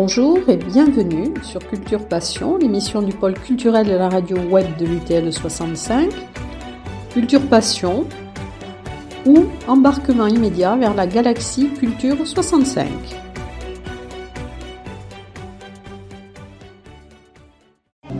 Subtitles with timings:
[0.00, 4.86] Bonjour et bienvenue sur Culture Passion, l'émission du pôle culturel de la radio web de
[4.86, 6.08] l'UTL 65.
[7.12, 8.06] Culture Passion
[9.26, 12.86] ou embarquement immédiat vers la galaxie Culture 65.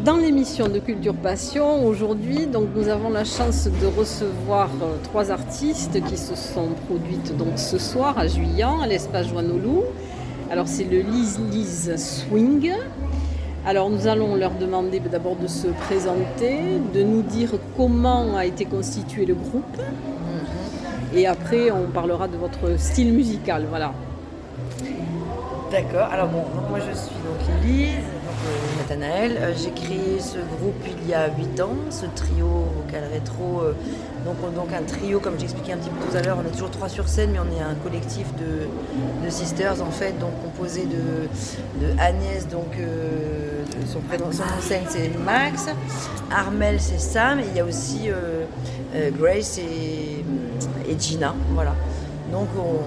[0.05, 5.31] Dans l'émission de Culture Passion, aujourd'hui, donc nous avons la chance de recevoir euh, trois
[5.31, 9.85] artistes qui se sont produites ce soir à Juillan, à l'espace Joannolou.
[10.51, 12.73] Alors c'est le Lise Lise Swing.
[13.67, 18.65] Alors nous allons leur demander d'abord de se présenter, de nous dire comment a été
[18.65, 19.77] constitué le groupe.
[21.15, 23.67] Et après on parlera de votre style musical.
[23.69, 23.93] Voilà.
[25.71, 26.09] D'accord.
[26.11, 28.18] Alors bon, moi je suis donc euh,
[28.79, 29.37] Nathanaël.
[29.41, 33.61] Euh, J'ai créé ce groupe il y a 8 ans, ce trio vocal rétro.
[33.63, 33.73] euh,
[34.25, 36.53] donc, on- donc un trio, comme j'expliquais un petit peu tout à l'heure, on est
[36.53, 38.69] toujours trois sur scène, mais on est un collectif de,
[39.31, 41.29] sisters en fait, donc composé de,
[41.99, 45.67] Agnès, donc euh, son prénom, scène c'est Max,
[46.31, 48.45] Armel c'est Sam, et il y a aussi euh,
[48.95, 50.25] euh, Grace et,
[50.99, 51.75] Gina, voilà.
[52.33, 52.79] Donc on,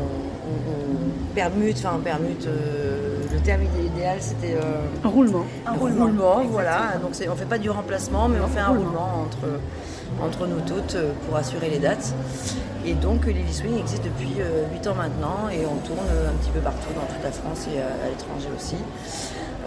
[1.35, 3.00] permute, enfin permute, euh,
[3.43, 5.45] terme idéal c'était euh, Un roulement.
[5.65, 6.93] un roulement, voilà.
[7.01, 9.59] Donc on fait pas du remplacement, mais on fait un roulement entre,
[10.23, 12.13] entre nous toutes euh, pour assurer les dates.
[12.85, 14.35] Et donc euh, Lily Swing existe depuis
[14.73, 17.67] 8 ans maintenant et on tourne euh, un petit peu partout dans toute la France
[17.73, 18.75] et à, à l'étranger aussi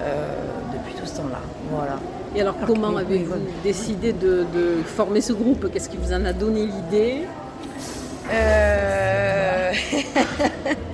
[0.02, 0.34] euh,
[0.72, 1.39] depuis tout ce temps-là.
[1.70, 1.98] Voilà.
[2.34, 5.70] Et alors comment avez-vous décidé de, de former ce groupe?
[5.72, 7.22] Qu'est-ce qui vous en a donné l'idée?
[8.33, 9.70] Euh,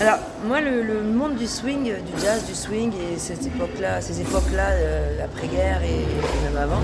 [0.00, 4.20] Alors, moi, le, le monde du swing, du jazz, du swing, et cette époque-là, ces
[4.20, 6.80] époques-là, euh, l'après-guerre et, et même avant,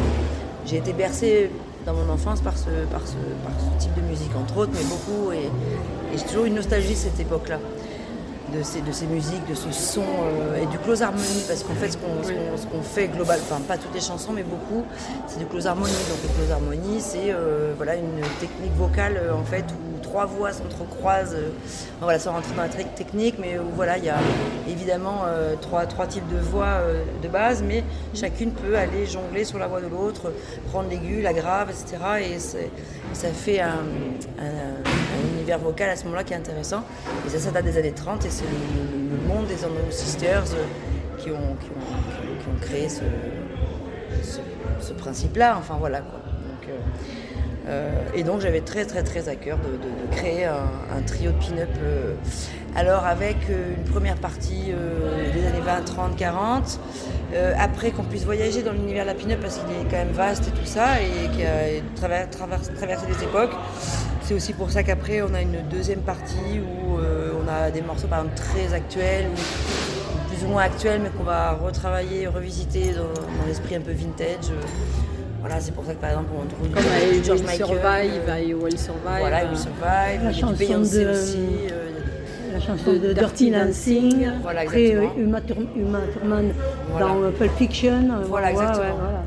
[0.65, 1.51] j'ai été bercée
[1.85, 4.85] dans mon enfance par ce, par, ce, par ce type de musique, entre autres, mais
[4.85, 5.31] beaucoup.
[5.33, 5.45] Et,
[6.15, 7.59] et j'ai toujours une nostalgie de cette époque-là,
[8.57, 11.75] de ces, de ces musiques, de ce son euh, et du close harmony, parce qu'en
[11.75, 14.85] fait, ce qu'on fait global, enfin pas toutes les chansons, mais beaucoup,
[15.27, 15.93] c'est du close harmony.
[16.09, 20.27] Donc le close harmony, c'est euh, voilà, une technique vocale euh, en fait où trois
[20.27, 21.37] voix s'entrecroisent.
[22.01, 24.19] voilà, sans rentrer dans la tec- technique, mais où voilà, il y a
[24.69, 26.81] évidemment euh, trois, trois types de voix
[27.23, 27.83] de base, mais
[28.15, 30.33] chacune peut aller jongler sur la voix de l'autre,
[30.71, 31.97] prendre l'aigu, la grave, etc.
[32.35, 32.39] Et
[33.15, 33.69] ça fait un,
[34.39, 35.02] un-
[35.59, 36.85] vocal à ce moment-là qui est intéressant.
[37.27, 40.65] Et ça, ça date des années 30 et c'est le, monde des Andrew Sisters euh,
[41.19, 41.57] qui ont,
[42.61, 43.03] créé ce,
[44.93, 45.57] principe-là.
[45.59, 46.19] Enfin voilà quoi.
[46.19, 46.79] Donc, euh,
[47.69, 51.69] euh, et donc j'avais très très très à cœur de, créer un, trio de pin-up.
[52.75, 54.73] alors avec une première partie
[55.33, 56.81] des années 20, 30, 40.
[57.35, 60.13] euh, après qu'on puisse voyager dans l'univers de la pin-up parce qu'il est quand même
[60.13, 63.53] vaste et tout ça et qui a traversé des époques.
[64.25, 67.83] C'est aussi pour ça qu'après on a une deuxième partie où euh, on a des
[67.83, 72.93] morceaux par exemple très actuels ou plus ou moins actuels mais qu'on va retravailler, revisiter
[72.93, 74.51] dans, dans l'esprit un peu vintage.
[74.51, 74.61] euh,
[75.41, 77.67] voilà, c'est pour ça que par exemple on trouve Comme du I George Will Michael,
[77.67, 79.19] Survive, euh, Will Survive.
[79.19, 81.39] voilà, euh, We Survive, La chanson Beyoncé de- aussi.
[81.73, 81.89] euh,
[82.53, 84.29] La chanson de Dirty Dirty Dancing.
[84.43, 85.15] Voilà, Après, exactement.
[85.19, 85.41] euh, Uma,
[86.13, 86.53] Thurman
[86.91, 87.07] Voilà.
[87.07, 87.93] dans euh, Pulp Fiction.
[87.93, 88.85] euh, Voilà, ouais, exactement.
[88.85, 89.23] ouais, voilà.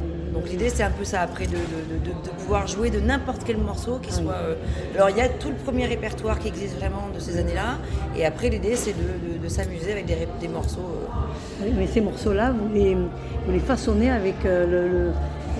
[0.46, 3.00] Donc l'idée c'est un peu ça après de, de- de- de- de pouvoir jouer de
[3.00, 4.34] n'importe quel morceau qui soit.
[4.34, 4.54] euh,
[4.94, 7.78] Alors il y a tout le premier répertoire qui existe vraiment de ces années-là,
[8.16, 10.82] et après l'idée c'est de, de- de s'amuser avec des, morceaux.
[10.82, 15.12] euh, Oui, Mais ces morceaux-là, vous les, vous les façonnez avec euh, le- le-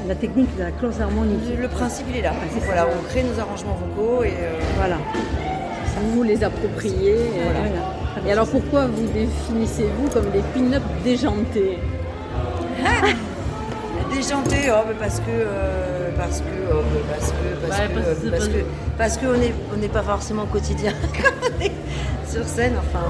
[0.08, 1.40] la technique de la close harmony.
[1.60, 2.34] Le, principe il est là.
[2.34, 2.60] ça.
[2.66, 4.98] Voilà, on crée nos arrangements vocaux et euh, Voilà.
[6.14, 7.16] vous les appropriez.
[7.42, 8.28] Voilà.
[8.28, 11.80] Et alors pourquoi vous définissez-vous comme des pin-up déjantés?
[14.14, 18.00] Déjanté, oh, mais parce que euh, parce que oh, mais parce que parce Ouais, que
[18.00, 18.60] parce que euh, parce que
[18.98, 21.72] parce que on est on n'est pas forcément au quotidien quand on est
[22.30, 22.74] sur scène.
[22.78, 23.06] Enfin,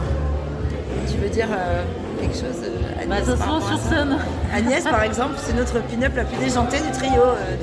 [1.11, 1.83] tu veux dire euh,
[2.19, 4.17] quelque chose, euh, Agnès, Bah, par sur scène.
[4.53, 7.55] Agnès, par exemple, c'est notre pin-up la plus déjantée du trio euh,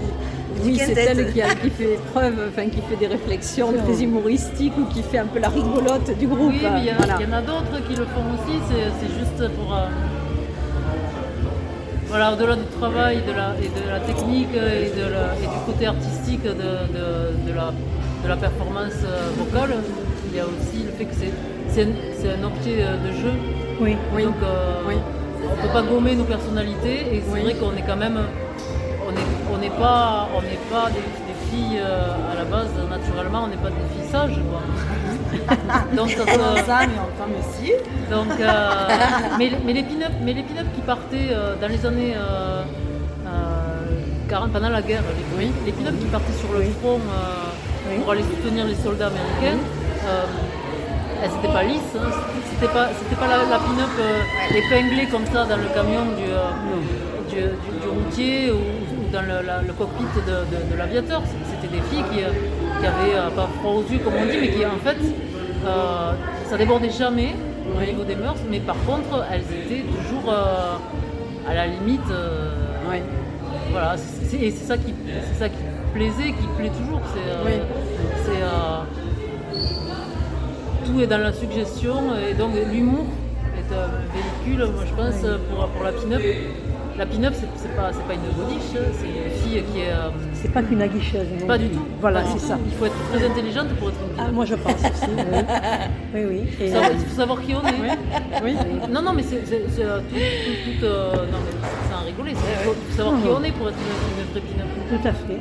[0.62, 3.72] du, du Oui, c'est elle qui, a- qui fait preuve, enfin qui fait des réflexions
[3.72, 6.50] très humoristiques ou qui fait un peu la rigolote du groupe.
[6.52, 7.16] Oui, mais il y, en a- Voilà.
[7.20, 9.74] il y en a d'autres qui le font aussi, c'est c'est juste pour.
[12.12, 15.46] Euh, voilà, au-delà du travail de la, et de la technique et, de la- et
[15.46, 17.72] du côté artistique de, de- de la,
[18.22, 19.76] de la performance euh, vocale,
[20.30, 23.32] il y a aussi le fait que c'est- un, objet euh, de jeu.
[23.80, 23.96] Oui.
[24.14, 24.24] Oui.
[24.24, 24.94] Donc euh, Oui.
[25.42, 27.42] on ne peut pas gommer nos personnalités et c'est Oui.
[27.42, 28.18] vrai qu'on est quand même.
[29.52, 33.48] On n'est pas, on n'est pas des, des filles euh, à la base, naturellement, on
[33.48, 34.38] n'est pas des filles sages.
[34.50, 34.62] Quoi.
[35.96, 37.72] Donc ça mais enfin, mais si.
[38.10, 38.70] donc, euh,
[39.38, 42.62] mais, mais les pin-up mais les pin-up qui partaient euh, dans les années euh,
[43.26, 45.02] euh, 40, pendant la guerre,
[45.38, 47.00] les, les pin-up qui partaient sur le front
[47.88, 47.98] Oui.
[48.02, 49.58] pour aller soutenir les soldats américains,
[51.22, 52.10] elles n'étaient pas lisses, hein.
[52.50, 56.28] c'était pas, c'était pas la, la pin-up euh, épinglée comme ça dans le camion du,
[56.28, 56.50] euh,
[57.30, 61.22] du, du- du routier ou, ou dans le, la- le cockpit de, de- de l'aviateur.
[61.50, 62.28] C'était des filles qui, euh,
[62.80, 64.96] qui avaient euh, pas froid aux yeux comme on dit, mais qui en fait,
[65.66, 66.12] euh,
[66.48, 67.34] ça débordait jamais
[67.76, 70.76] au niveau des mœurs, mais par contre, elles étaient toujours euh,
[71.48, 72.00] à la limite.
[72.10, 72.50] euh,
[72.90, 73.02] Ouais.
[73.70, 75.56] voilà, et c'est ça qui, c'est ça qui
[75.94, 77.00] plaisait, qui plaît toujours.
[77.14, 77.52] C'est, Oui.
[78.24, 78.42] c'est,
[80.84, 81.94] tout est dans la suggestion
[82.28, 83.04] et donc l'humour
[83.56, 86.22] est un véhicule, moi je pense, pour, pour la pin-up.
[86.98, 89.90] La pin-up, c'est, pas, c'est pas une godiche, c'est une fille qui est.
[89.92, 91.26] euh, C'est pas qu'une aguicheuse.
[91.40, 91.84] non pas du tout.
[92.00, 92.58] Voilà, c'est ça.
[92.66, 94.32] Il faut être très intelligente pour être une Ah, pin-up.
[94.34, 95.10] moi je pense aussi.
[95.16, 95.24] Oui,
[96.14, 96.24] oui.
[96.28, 96.40] oui.
[96.60, 98.42] Il faut savoir, il faut savoir qui on est.
[98.44, 98.56] Oui.
[98.90, 102.34] Non, non, mais c'est, euh, tout, tout- tout, euh, non, mais c'est un rigoler.
[102.34, 104.68] c'est- Il faut, savoir qui on est pour être une, une vraie pin-up.
[104.90, 105.40] tout à fait.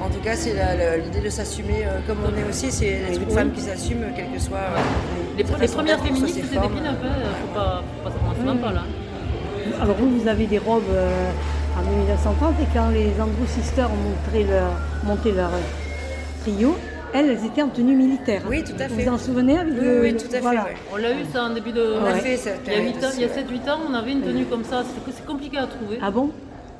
[0.00, 0.54] En tout cas, c'est
[1.04, 2.72] l'idée de s'assumer euh, comme on est aussi.
[2.72, 3.32] C'est Oui.
[3.32, 4.56] femme qui s'assume, quel que soit.
[4.58, 6.98] euh, Les, premières féministes, c'était des pin-up.
[7.04, 7.08] Hein.
[7.40, 8.82] Faut pas, faut pas, pas là.
[9.80, 11.30] Alors vous, vous avez des robes euh,
[11.78, 14.72] en 1930 et quand les Andrew Sisters ont montré leur,
[15.04, 15.50] monté leur
[16.42, 16.76] trio,
[17.14, 18.42] elles, elles étaient en tenue militaire.
[18.48, 19.04] Oui, tout à Vous fait.
[19.04, 20.40] vous en souvenez avec Oui, le- oui, tout à fait.
[20.40, 20.64] voilà.
[20.64, 20.74] ouais.
[20.92, 21.94] On l'a eu ça en début de.
[22.00, 22.20] On a Ouais.
[22.20, 23.94] fait cette Il y a, période huit ans- il y a aussi, 7-8 ans, on
[23.94, 24.82] avait une tenue comme ça.
[24.84, 25.98] C'est c'est compliqué à trouver.
[26.02, 26.30] Ah bon?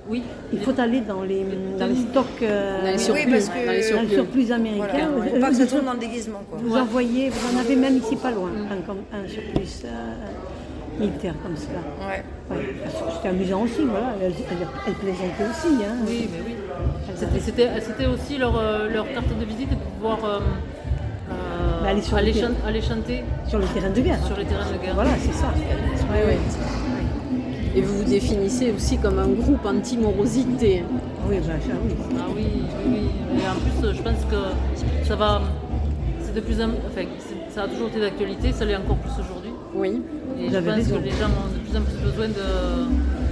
[0.08, 0.22] Oui.
[0.52, 1.46] Il faut aller dans les,
[1.78, 3.30] dans les stocks, euh, Dans les Oui, surplus.
[3.30, 4.14] parce que- dans les dans les surplus.
[4.14, 4.86] surplus américains.
[5.16, 5.30] Voilà.
[5.30, 6.40] Vous- Faut pas que ça vous- tombe dans le déguisement.
[6.50, 6.58] Quoi.
[6.60, 6.80] Vous Ouais.
[6.80, 8.50] en voyez, vous en avez même ici pas loin,
[9.12, 9.88] un surplus euh,
[10.98, 11.80] militaire comme cela.
[12.06, 12.22] Ouais.
[12.50, 12.74] Ouais.
[13.14, 14.14] C'était amusant aussi, voilà.
[14.22, 15.74] Elles, elles- elles plaisantaient aussi.
[15.84, 15.94] Hein.
[16.06, 16.54] Oui, mais oui.
[17.40, 20.38] C'était- aussi leur, euh, leur carte de visite de pouvoir euh,
[21.30, 22.48] euh, Bah, aller sur aller, le terrain.
[22.52, 24.24] chan- aller chanter Sur le terrain de guerre.
[24.26, 24.94] sur les terrains de guerre.
[24.94, 25.52] Voilà, c'est ça.
[27.74, 30.84] Et vous vous définissez aussi comme un groupe anti-morosité.
[31.28, 31.94] Oui, bah, ça, oui.
[32.18, 32.46] Ah oui,
[32.86, 32.92] oui,
[33.32, 33.40] oui.
[33.40, 35.40] Et en plus, je pense que ça va.
[36.20, 37.06] C'est de plus en enfin,
[37.50, 39.52] ça a toujours été d'actualité, ça l'est encore plus aujourd'hui.
[39.74, 40.02] Oui.
[40.38, 40.96] Et je pense raison.
[40.96, 42.48] que les gens ont de plus en plus besoin de,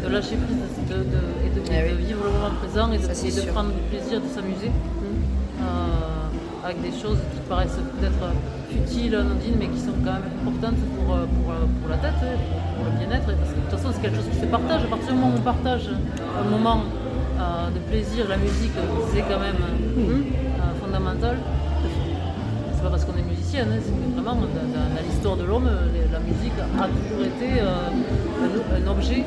[0.05, 0.57] de lâcher prise
[0.89, 2.05] de, de- de- et de, Ah oui.
[2.07, 3.53] vivre le moment présent et de, Ça, c'est et de sûr.
[3.53, 8.23] prendre du plaisir, de s'amuser euh, avec des choses qui paraissent peut-être
[8.71, 12.15] futiles, anodines, mais qui sont quand même importantes pour, euh, pour, euh, pour la tête,
[12.23, 12.39] hein,
[12.77, 13.27] pour le bien-être.
[13.27, 14.83] Parce que de toute façon, c'est quelque chose qui se partage.
[14.85, 16.85] À partir du moment où on partage un moment
[17.41, 18.73] euh, de plaisir, la musique,
[19.13, 19.61] c'est quand même
[19.99, 21.37] euh, fondamental.
[22.75, 25.45] C'est pas parce qu'on est musicien, hein, c'est que vraiment dans, dans- dans l'histoire de
[25.45, 27.89] l'homme, les- la musique a toujours été euh,
[28.45, 29.25] un, un objet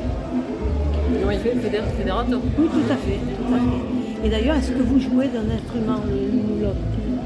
[1.26, 1.36] Oui.
[1.42, 2.40] fé- fédé- fédérateur.
[2.58, 3.18] Oui, tout à fait.
[3.18, 4.26] tout à fait.
[4.26, 6.76] Et d'ailleurs, est-ce que vous jouez d'un instrument l'une ou l'autre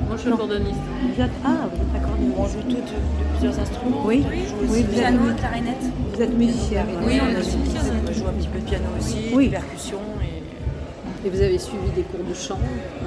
[0.09, 0.31] Moi je suis.
[0.31, 2.53] Vous êtes, ah, vous êtes On accordéoniste.
[2.55, 4.03] joue toutes de plusieurs instruments.
[4.05, 5.85] Oui, On oui, êtes, piano, mu- clarinette.
[6.15, 6.85] vous êtes musicien.
[7.07, 7.81] Oui, on est aussi musicien.
[8.09, 9.47] On joue un petit peu de piano aussi, Oui.
[9.47, 9.99] de percussion.
[10.23, 11.27] Et...
[11.27, 12.59] Et vous avez suivi des cours de chant.
[12.61, 13.07] euh,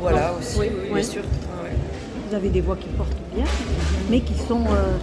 [0.00, 0.38] Voilà Non.
[0.38, 0.94] aussi, Oui, oui, oui.
[0.94, 1.22] bien sûr.
[1.22, 1.76] Ouais.
[2.28, 3.44] Vous avez des voix qui portent bien,
[4.10, 4.98] mais qui sont euh,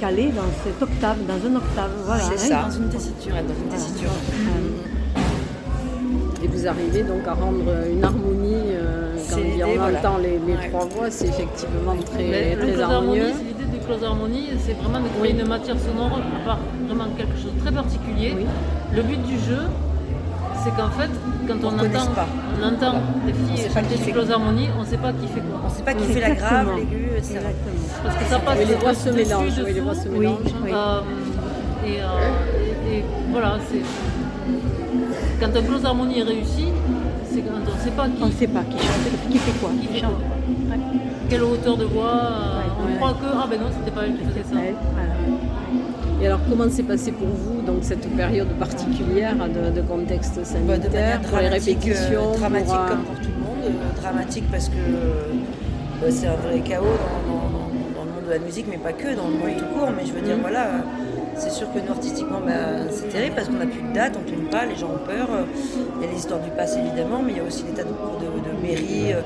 [0.00, 1.90] calées dans cette octave, dans une octave.
[2.06, 2.22] Voilà.
[2.36, 2.62] C'est hein.
[2.62, 2.68] ça.
[2.68, 3.34] Dans une tessiture.
[3.34, 4.10] dans une tessiture.
[6.42, 9.98] Et vous arrivez donc à rendre une harmonie euh, quand l'idée, on voilà.
[9.98, 10.68] entend les, les Ouais.
[10.70, 13.28] trois voix, c'est effectivement très, Mais très harmonieux.
[13.46, 17.36] l'idée du close harmonie, c'est vraiment de créer une matière sonore à part vraiment quelque
[17.42, 18.34] chose de très particulier.
[18.36, 18.46] Oui.
[18.94, 19.60] Le but du jeu,
[20.62, 21.10] c'est qu'en fait,
[21.46, 22.26] quand on, entend, pas.
[22.60, 22.94] on entend
[23.26, 25.60] des filles chanter qui fait close harmonie, on ne sait pas qui fait quoi.
[25.64, 27.36] On ne sait pas qui fait la grave, l'aigu, etc.
[27.36, 28.02] Exactement.
[28.04, 29.62] Parce que ça passe Oui, les voix se mélangent.
[29.64, 30.38] Oui, les voix se Oui, mélangent.
[30.64, 30.70] oui.
[30.72, 31.00] Euh,
[31.86, 33.82] et, euh, et- et voilà, c'est.
[35.40, 36.66] Quand un close harmonie est réussi,
[37.30, 39.58] c'est quand on ne sait pas On ne qui, sait pas qui chante, qui fait
[39.60, 39.70] quoi.
[39.80, 40.12] qui fait chante.
[40.18, 40.76] quoi.
[41.28, 42.12] Quelle hauteur de voix.
[42.12, 42.96] euh, on ouais.
[42.96, 43.26] croit que.
[43.34, 44.56] Ah ben non, c'était pas elle qui faisait ça.
[46.14, 46.22] Voilà.
[46.22, 50.44] Et alors, comment s'est passé pour vous donc cette période particulière de, de contexte Bah,
[50.44, 53.44] sanitaire, de manière pour les dramatique, euh, répétitions, dramatique pour, euh, comme pour tout le
[53.44, 53.64] monde.
[53.66, 58.26] euh, dramatique parce que euh, c'est un vrai chaos dans, dans- dans- dans le monde
[58.26, 59.88] de la musique, mais pas que, dans le monde tout court.
[59.96, 60.78] Mais je veux dire, voilà, euh,
[61.36, 64.22] c'est sûr que nous, artistiquement, bah, c'est terrible parce qu'on n'a plus de date, on
[64.22, 65.26] ne tourne pas, les gens ont peur.
[65.98, 67.82] Il y a les histoires du passé, évidemment, mais il y a aussi des tas
[67.84, 69.20] de, de, de mairies, euh,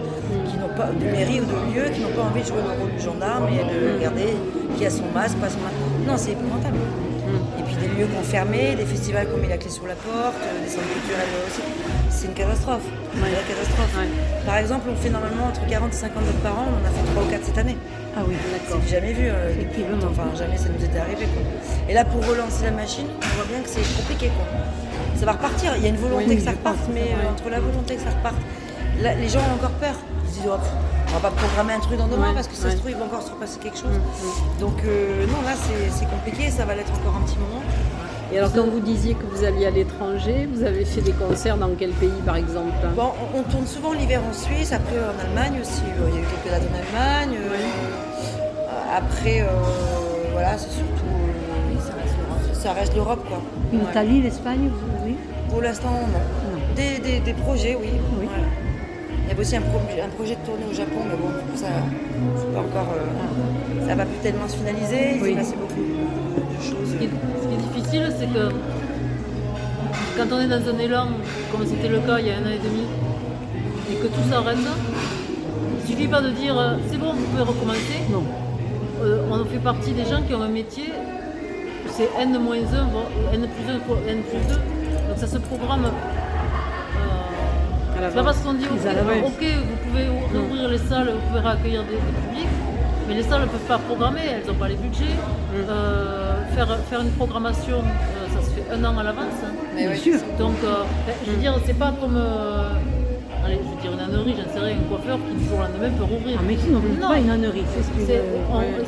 [0.49, 2.73] qui n'ont pas, de mairies ou de lieux qui n'ont pas envie de jouer le
[2.81, 4.31] rôle du gendarme et de regarder
[4.77, 5.78] qui a son masque, pas son masque.
[6.09, 6.79] Non, c'est épouvantable.
[7.59, 9.87] Et puis des lieux qui ont fermé, des festivals qui ont mis la clé sur
[9.87, 11.61] la porte, euh, des centres culturels aussi.
[12.09, 12.81] C'est une catastrophe.
[13.13, 13.93] C'est une vraie catastrophe.
[13.93, 14.09] Ouais.
[14.47, 16.91] Par exemple, on fait normalement entre 40 et 50 dates par an, on en a
[16.91, 17.77] fait 3 ou 4 cette année.
[18.17, 19.29] Ah oui, du jamais vu.
[19.29, 19.53] euh.
[20.11, 21.27] Enfin, jamais ça nous était arrivé.
[21.29, 21.43] Quoi.
[21.91, 24.33] Et là, pour relancer la machine, on voit bien que c'est compliqué.
[24.33, 24.47] Quoi.
[25.15, 25.77] Ça va repartir.
[25.77, 27.97] Il y a une volonté Oui, que ça pense reparte, mais euh, entre la volonté
[27.97, 28.41] que ça reparte,
[29.03, 29.95] là, les gens ont encore peur.
[30.25, 30.57] Ils se disent, oh,
[31.11, 32.73] on va pas programmer un truc dans Ouais, parce que ça ouais.
[32.73, 33.99] se trouve, il va encore se repasser quelque chose.
[34.61, 36.51] Donc, euh, non, là, c'est compliqué.
[36.51, 37.63] Ça va l'être encore un petit moment.
[38.31, 41.57] Et alors, quand vous disiez que vous alliez à l'étranger, vous avez fait des concerts
[41.57, 42.73] dans quel pays, par exemple?
[42.95, 45.81] Bon, on, on tourne souvent l'hiver en Suisse, après en Allemagne aussi.
[45.99, 47.39] Euh, Il y a eu quelques dates en Allemagne.
[47.41, 49.47] euh, Après, euh,
[50.33, 51.05] voilà, c'est surtout.
[51.81, 52.55] ça reste l'Europe.
[52.55, 53.39] Ça reste l'Europe, quoi.
[53.73, 53.79] Ouais.
[53.87, 55.17] L'Italie, l'Espagne, vous oui?
[55.49, 56.53] Pour l'instant, non.
[56.53, 56.59] Non.
[56.77, 57.89] Des, des- des projets, oui.
[59.41, 61.45] Il y avait aussi un, pro- un projet de tournée au Japon, mais bon, du
[61.47, 61.69] coup, ça
[62.53, 62.93] pas encore.
[62.93, 65.15] euh, ça va plus tellement se finaliser.
[65.15, 65.29] Il Oui.
[65.31, 66.91] s'est passé beaucoup de, choses.
[66.91, 67.09] Ce qui est,
[67.43, 68.49] ce qui est difficile, c'est que
[70.19, 71.07] quand on est dans un élan,
[71.53, 72.83] comme c'était le cas il y a un an et demi,
[73.93, 78.03] et que tout s'arrête, il suffit pas de dire euh, c'est bon, vous pouvez recommencer.
[78.11, 78.25] Non.
[79.05, 80.91] Euh, on fait partie des gens qui ont un métier,
[81.91, 82.41] c'est N-1,
[82.91, 84.55] voire N plus 1 fois N plus 2,
[85.09, 85.87] donc ça se programme.
[88.15, 88.79] Pas parce qu'on dit ok,
[89.27, 92.49] ok, vous pouvez ouvrir les salles, vous pouvez accueillir des, des publics,
[93.09, 95.05] mais les salles ne peuvent pas programmer, elles n'ont pas les budgets.
[95.69, 99.39] Euh, faire, faire une programmation, euh, ça se fait un an à l'avance.
[99.45, 99.53] hein.
[99.75, 100.19] Mais Bien sûr.
[100.39, 102.17] Donc, euh, ben, je veux dire, c'est pas comme.
[102.17, 102.71] euh,
[103.45, 105.63] allez, je veux dire, une ânerie, j'en sais rien, un coiffeur qui du jour au
[105.63, 106.37] lendemain peut rouvrir.
[106.39, 107.09] Ah, mais c'est Non.
[107.09, 108.85] pas une ânerie, c'est une, C'est- on- ouais,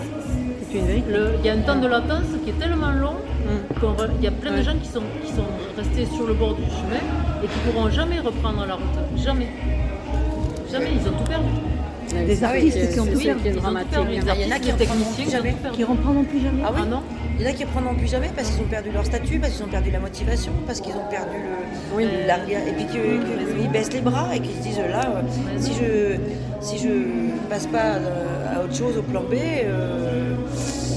[0.71, 1.11] c'est une vérité.
[1.13, 3.17] le- Il y a un temps de latence qui est tellement long
[4.19, 6.63] il y a plein de gens qui sont, qui sont restés sur le bord du
[6.63, 7.01] chemin
[7.43, 8.85] et qui pourront jamais reprendre la route.
[9.17, 9.49] Jamais.
[10.71, 11.49] Jamais, ils ont tout perdu.
[12.27, 13.43] Des oui, artistes qui ont tout perdu.
[13.43, 13.91] qui est Ils ont tout dramatique.
[13.93, 14.09] perdu.
[14.11, 15.51] Les Il y en a artistes, qui techniciens, jamais.
[15.53, 15.77] tout perdu.
[15.77, 17.03] Qui reprendront plus jamais Ah oui Ah non
[17.39, 19.53] Il y en a qui reprendront plus jamais parce qu'ils ont perdu leur statut, parce
[19.55, 22.07] qu'ils ont perdu la motivation, parce qu'ils ont perdu le, Oui.
[22.27, 25.23] la- et puis qu'ils baissent les bras et qu'ils se disent là,
[25.59, 26.17] si je
[26.61, 26.89] si je
[27.49, 30.20] passe pas euh, à autre chose au plan B, euh,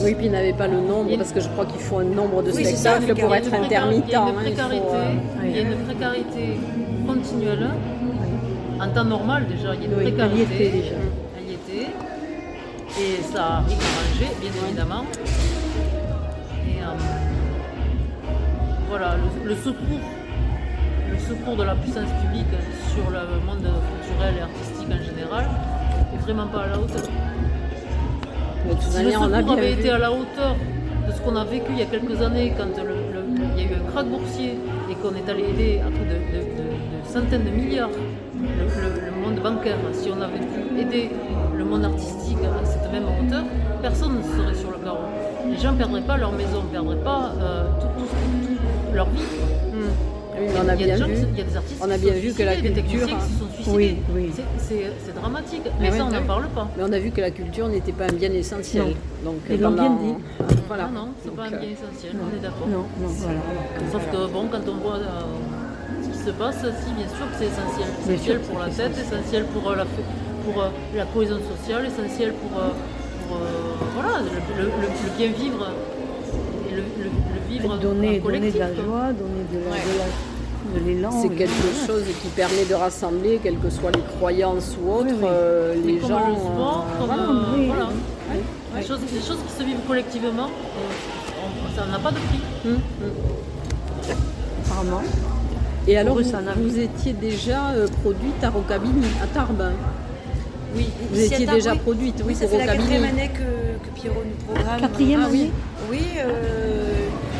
[0.03, 2.41] Oui, puis il n'avait pas le nombre, parce que je crois qu'il faut un nombre
[2.43, 4.05] de Oui, spectacles pour être Il y a une intermittent.
[4.05, 6.59] précarité- hein, Il y a une il faut, précarité, euh, il y a une précarité
[7.07, 7.69] continuelle.
[8.81, 10.47] En temps normal déjà, il y a une Oui, précarité.
[10.55, 10.95] elle y était déjà.
[11.37, 11.87] Elle y était.
[12.99, 15.03] Et ça a manger, bien évidemment.
[16.67, 16.85] Et euh,
[18.89, 20.03] voilà, le, le secours,
[21.11, 22.45] le secours de la puissance publique
[22.93, 25.45] sur le monde culturel et artistique en général
[26.13, 27.03] est vraiment pas à la hauteur.
[28.67, 29.79] De toute Si le manière, on a secours bien avait vu.
[29.79, 30.55] été à la hauteur
[31.07, 33.63] de ce qu'on a vécu il y a quelques années, quand le- le- le- il
[33.63, 34.57] y a eu un krach boursier
[34.89, 36.69] et qu'on est allé aider à coup de, de- de-
[37.03, 37.89] de centaines de milliards
[38.35, 41.09] le, le- monde bancaire, si on avait pu aider
[41.57, 43.43] le monde artistique à cette même hauteur,
[43.81, 44.97] personne ne serait sur le carreau.
[45.49, 49.21] Les gens ne perdraient pas leur maison, ne perdraient pas euh, tout leur vie.
[50.47, 51.13] Oui, on a Il y a bien vu.
[51.33, 53.13] il y a des artistes On a bien vu que la culture, qui
[53.61, 53.71] se sont.
[53.75, 54.31] Oui, oui.
[54.57, 56.67] C'est- dramatique, mais Mais ça on n'en parle pas.
[56.77, 58.83] Mais on a vu que la culture n'était pas un bien essentiel.
[58.83, 59.31] Non.
[59.31, 60.15] Donc, Ils l'ont bien dit.
[60.67, 60.87] Voilà.
[60.87, 62.67] Non, non, c'est pas un euh, bien essentiel, on est d'accord.
[62.67, 63.39] Non, non, voilà.
[63.91, 67.35] Sauf que bon, quand on voit euh, ce qui se passe, si bien sûr que
[67.39, 67.87] c'est essentiel.
[68.03, 72.33] Essentiel pour la c'est tête, essentiel pour, euh, la, pour euh, la cohésion sociale, essentiel
[72.33, 72.69] pour, euh,
[73.27, 73.41] pour, euh,
[73.95, 75.67] voilà, le, le- le- le bien vivre
[76.69, 79.83] et le, le- le vivre Donner, donner de la joie, donner de la- Ouais.
[79.87, 80.32] de la-
[80.73, 81.11] de l'élan.
[81.21, 85.15] C'est quelque chose qui permet de rassembler, quelles que soient les croyances ou autres, Oui,
[85.21, 85.27] oui.
[85.29, 86.29] euh, les gens.
[86.29, 87.23] le sport, euh, voilà.
[87.23, 87.89] euh, oui, voilà.
[88.31, 88.39] oui.
[88.75, 92.39] Les, choses, les choses qui se vivent collectivement, euh, on- ça n'a pas de prix.
[92.65, 92.79] Hum, hum.
[94.65, 95.01] Apparemment.
[95.87, 99.71] Et alors, vous, étiez déjà euh, produite à Rocabili, à Tarbes.
[100.75, 100.87] oui.
[101.11, 101.79] Vous étiez Tarbes, déjà oui.
[101.79, 103.39] produite, oui, Oui, ça pour fait la quatrième année que,
[103.85, 104.79] que Pierrot nous programme.
[104.79, 105.41] Quatrième Ah oui.
[105.41, 105.51] année
[105.91, 106.72] Oui, euh,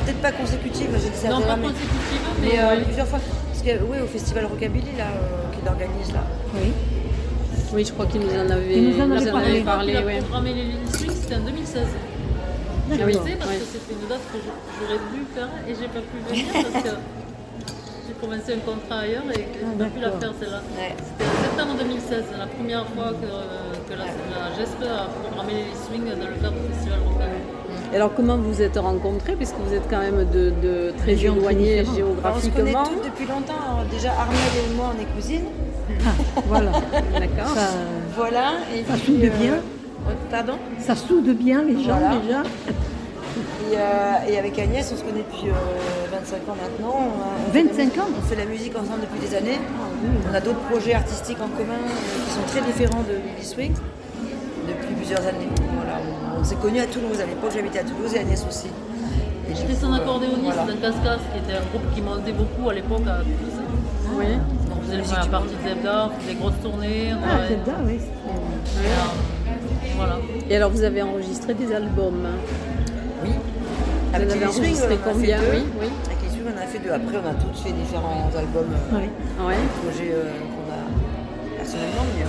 [0.05, 2.83] peut-être pas consécutive, j'ai dit ça Non, pas consécutive, mais mais, euh, ouais.
[2.83, 3.19] plusieurs fois.
[3.19, 6.24] Parce que oui, au festival Rockabilly là, euh, qu'il organise là.
[6.55, 6.72] Oui.
[7.74, 9.62] Oui, je crois qu'il nous en avait, nous en nous en avait parlé.
[9.63, 9.93] parlé.
[9.93, 11.83] Il a programmé les Lily Swing, c'était en 2016.
[12.91, 13.07] Je D'accord.
[13.07, 13.57] le sais parce ouais.
[13.57, 16.89] que c'était une date que j'aurais voulu faire et j'ai pas pu venir parce que
[18.05, 20.62] j'ai commencé un contrat ailleurs et j'ai Ah, pas pu la faire celle-là.
[20.77, 20.93] Ouais.
[21.00, 23.31] C'était en septembre 2016, la première fois que,
[23.89, 27.12] que la, la GESP a programmé les Lily Swing dans le cadre du festival Rockabilly.
[27.93, 31.79] Et alors, comment vous êtes rencontrés Puisque vous êtes quand même de, de très éloignés.
[31.81, 32.83] Alors, on se connaît géographiquement.
[33.05, 33.53] depuis longtemps.
[33.67, 34.38] Alors, déjà Armel
[34.71, 35.45] et moi on est cousines.
[36.47, 36.71] Voilà.
[37.13, 37.53] D'accord.
[37.55, 37.69] Ça,
[38.15, 38.53] Voilà.
[38.75, 39.53] Et Ça puis, soude bien.
[39.53, 42.15] euh, Pardon ça soude bien les gens Voilà.
[42.17, 42.41] déjà.
[43.71, 46.95] et, euh, et avec Agnès, on se connaît depuis euh, 25 ans maintenant.
[46.97, 49.35] On a- on fait 25 la musique- ans On fait la musique ensemble depuis des
[49.35, 49.59] années.
[50.31, 53.73] On a d'autres projets artistiques en commun euh, qui sont très différents de Lily Swing
[54.67, 55.50] depuis plusieurs années.
[56.43, 57.21] On, s'est connus à Toulouse.
[57.21, 58.67] À l'époque, j'habitais à Toulouse et Agnès aussi.
[59.47, 60.73] J'étais son euh, accordéoniste voilà.
[60.73, 63.59] dans Cascas, qui était un groupe qui montait beaucoup à l'époque à Toulouse.
[64.17, 64.25] Oui.
[64.69, 67.12] On faisait la première partie de Zebda, on faisait des grosses tournées.
[67.13, 67.93] Ah, bien, oui.
[67.93, 70.19] Et, euh, Voilà.
[70.50, 72.27] Et alors, vous avez enregistré des albums.
[73.23, 73.29] Oui.
[73.31, 75.39] Vous Avec en avez enregistré combien?
[75.39, 75.88] Oui, oui.
[76.05, 76.91] Avec on a fait deux.
[76.91, 78.73] Après, on a tous fait différents albums.
[78.73, 79.45] euh, Oui.
[79.47, 79.55] Ouais.
[79.81, 82.25] projet euh, qu'on a personnellement, mais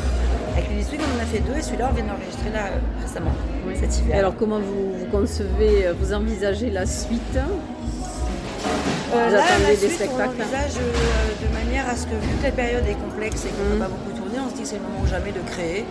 [0.93, 2.67] euh, avec Lily Swing, on en a fait deux et celui-là, on vient d'enregistrer là
[2.67, 3.33] euh, récemment,
[3.75, 4.19] cet Et hiver.
[4.19, 7.37] alors, comment vous, vous concevez, euh, vous envisagez la suite?
[7.37, 10.35] Euh, vous là, attendez la des suite, spectacles?
[10.39, 13.49] on envisage euh, de manière à ce que, vu que la période est complexe et
[13.55, 15.31] qu'on ne peut pas beaucoup tourner, on se dit que c'est le moment ou jamais
[15.33, 15.85] de créer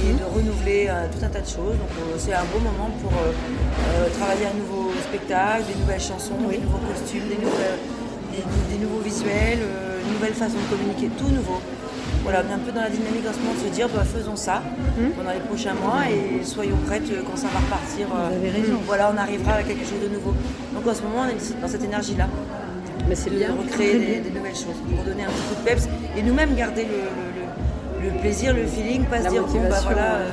[0.00, 1.76] et de renouveler euh, tout un tas de choses.
[1.78, 3.12] Donc euh, c'est un bon moment pour
[4.18, 7.80] travailler un nouveau spectacle, des nouvelles chansons, des nouveaux costumes, des, nouvelles-
[8.32, 9.60] des- des nouveaux visuels,
[10.04, 11.60] une nouvelle façon de communiquer, tout nouveau.
[12.22, 14.04] Voilà, on est un peu dans la dynamique en ce moment de se dire bah,
[14.04, 14.62] faisons ça
[15.16, 18.06] pendant les prochains mois et soyons prêtes euh, quand ça va repartir.
[18.14, 18.78] euh, Vous avez raison.
[18.86, 20.34] Voilà, on arrivera à quelque chose de nouveau.
[20.74, 22.28] Donc en ce moment, on est dans cette énergie-là
[23.08, 25.88] Mais c'est de recréer des, des nouvelles choses pour donner un petit coup de peps
[26.16, 27.48] et nous-mêmes garder le, le- le-
[28.02, 30.28] le plaisir, le feeling, pas La se dire bon, bah, voilà, euh,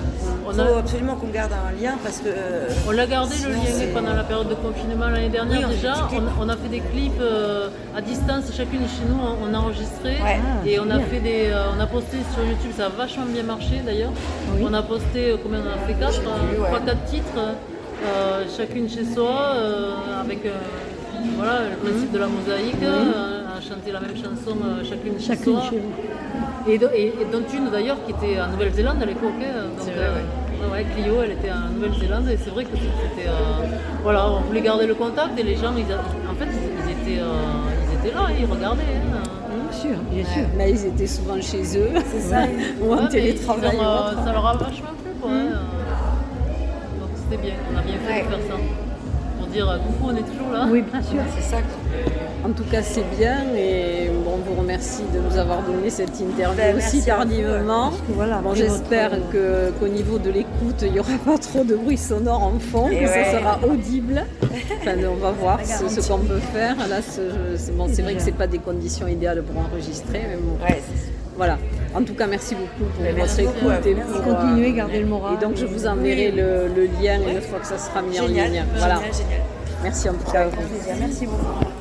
[0.48, 3.52] On faut a- absolument qu'on garde un lien parce que euh, On l'a gardé le
[3.52, 6.08] lien pendant la période de confinement l'année dernière Oui, on fait déjà.
[6.40, 9.58] On, on a fait des clips euh, à distance, chacune chez nous, on, on a
[9.60, 10.40] enregistré Ouais.
[10.42, 11.06] Ah, et on a bien.
[11.12, 14.12] fait des, euh, on a posté sur YouTube, ça a vachement bien marché d'ailleurs.
[14.56, 14.62] Oui.
[14.68, 16.68] On a posté euh, combien on a fait quatre, plus, ouais.
[16.68, 20.52] trois quatre titres, euh, chacune chez soi, euh, avec euh,
[21.36, 25.26] voilà le principe de la mosaïque, euh, à chanter la même chanson euh, chacune chez
[25.28, 25.64] Chacune soi.
[25.70, 25.92] chez vous.
[26.68, 29.32] Et, do- et- et dont une d'ailleurs qui était en Nouvelle-Zélande à l'époque.
[29.42, 32.76] hein, donc, C'est vrai, euh, ouais, Clio, elle était en Nouvelle-Zélande et c'est vrai que
[32.76, 33.28] c'était.
[33.30, 33.32] euh,
[34.04, 37.22] voilà, on voulait garder le contact et les gens, ils en fait, ils, ils étaient,
[37.22, 37.26] euh,
[37.90, 38.82] ils étaient là, ils regardaient.
[39.14, 39.24] hein.
[39.50, 40.44] Bien sûr, bien sûr.
[40.58, 41.90] Mais ils étaient souvent chez eux.
[42.12, 42.42] c'est ça.
[42.82, 43.72] ou en télétravail.
[43.74, 44.24] ils ont, ou autre.
[44.26, 45.12] ça leur a vachement plu.
[45.22, 47.00] Quoi, hein, euh.
[47.00, 48.24] Donc c'était bien, on a bien fait Ouais.
[48.24, 48.60] de faire ça.
[49.40, 50.68] Pour dire coucou, on est toujours là.
[50.70, 51.22] Oui, bien sûr.
[51.36, 51.58] C'est ça.
[52.46, 53.87] En tout cas, c'est bien et
[54.68, 57.92] remercie de nous avoir donné cette interview Ben, aussi à vous, tardivement.
[58.10, 61.98] Voilà, Bon, j'espère que- qu'au niveau de l'écoute, il n'y aura pas trop de bruit
[61.98, 63.24] sonore en fond, Et que ouais.
[63.32, 64.24] ça sera audible.
[64.82, 66.76] Enfin, on va voir ce, ce qu'on peut faire.
[66.90, 70.36] Là, ce- c'est bon, c'est vrai que c'est pas des conditions idéales pour enregistrer, mais
[70.38, 71.58] bon, Ouais, c'est- voilà.
[71.96, 75.06] En tout cas, merci beaucoup pour Ben, votre écoute et pour, Continuez, euh, gardez le
[75.08, 75.36] moral.
[75.36, 78.28] Et donc, je vous enverrai le, le lien une fois que ça sera mis en
[78.28, 78.64] ligne.
[78.78, 78.96] Voilà.
[78.96, 79.42] génial.
[79.82, 80.46] Merci en tout cas.
[81.00, 81.77] Merci beaucoup.